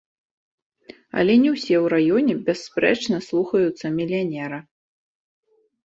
Але 1.23 1.33
не 1.43 1.51
ўсе 1.57 1.75
ў 1.83 1.93
раёне 1.95 2.33
бясспрэчна 2.49 3.17
слухаюцца 3.29 3.85
мільянера. 4.03 4.59